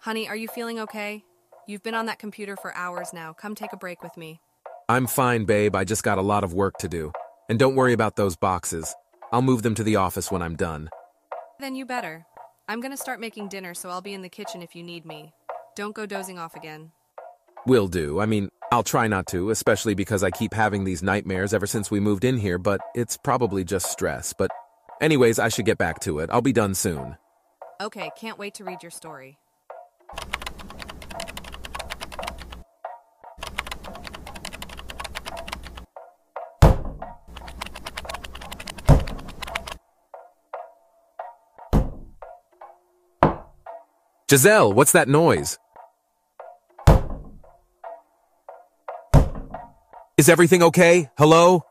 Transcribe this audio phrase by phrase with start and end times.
[0.00, 1.24] Honey, are you feeling okay?
[1.66, 3.32] You've been on that computer for hours now.
[3.32, 4.40] Come take a break with me.
[4.88, 5.74] I'm fine, babe.
[5.74, 7.12] I just got a lot of work to do.
[7.48, 8.94] And don't worry about those boxes.
[9.32, 10.88] I'll move them to the office when I'm done.
[11.58, 12.24] Then you better.
[12.68, 15.32] I'm gonna start making dinner, so I'll be in the kitchen if you need me.
[15.74, 16.92] Don't go dozing off again.
[17.66, 18.20] Will do.
[18.20, 21.90] I mean, I'll try not to, especially because I keep having these nightmares ever since
[21.90, 24.32] we moved in here, but it's probably just stress.
[24.32, 24.52] But,
[25.00, 26.30] anyways, I should get back to it.
[26.32, 27.16] I'll be done soon.
[27.80, 29.38] Okay, can't wait to read your story.
[44.30, 45.58] Giselle, what's that noise?
[50.18, 51.08] Is everything okay?
[51.16, 51.64] Hello?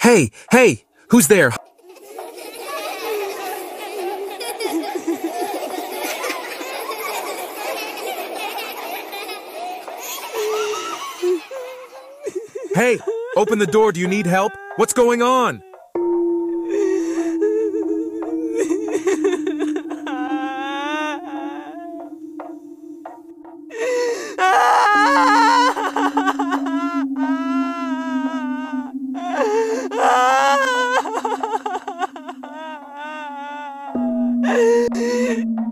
[0.00, 1.52] Hey, hey, who's there?
[12.78, 13.00] Hey,
[13.34, 13.90] open the door.
[13.90, 14.52] Do you need help?
[14.76, 15.60] What's going on?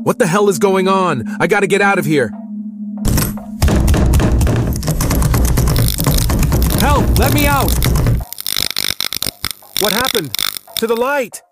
[0.03, 1.23] What the hell is going on?
[1.39, 2.33] I gotta get out of here.
[7.19, 7.71] Let me out!
[9.81, 10.33] What happened?
[10.79, 11.43] To the light!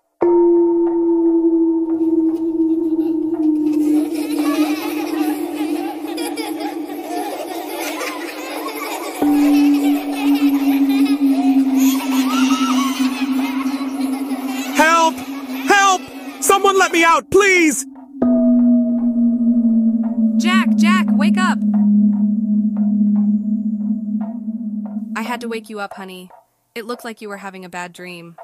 [14.75, 15.15] Help!
[15.67, 16.01] Help!
[16.41, 17.85] Someone let me out, please!
[20.37, 21.44] Jack, Jack, wake up!
[25.25, 26.29] Had to wake you up, honey.
[26.73, 28.37] It looked like you were having a bad dream.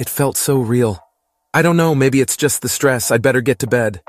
[0.00, 1.04] It felt so real.
[1.54, 3.10] I don't know, maybe it's just the stress.
[3.10, 4.00] I'd better get to bed.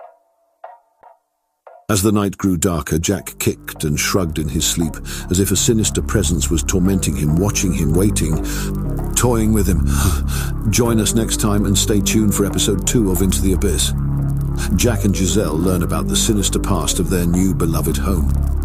[1.89, 4.95] As the night grew darker, Jack kicked and shrugged in his sleep,
[5.29, 8.43] as if a sinister presence was tormenting him, watching him, waiting,
[9.15, 9.85] toying with him.
[10.71, 13.93] Join us next time and stay tuned for episode two of Into the Abyss.
[14.77, 18.62] Jack and Giselle learn about the sinister past of their new beloved home.